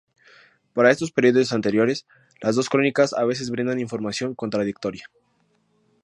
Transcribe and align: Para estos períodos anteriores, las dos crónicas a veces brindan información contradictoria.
Para 0.73 0.89
estos 0.89 1.11
períodos 1.11 1.53
anteriores, 1.53 2.07
las 2.41 2.55
dos 2.55 2.69
crónicas 2.69 3.13
a 3.13 3.23
veces 3.23 3.51
brindan 3.51 3.79
información 3.79 4.33
contradictoria. 4.33 5.05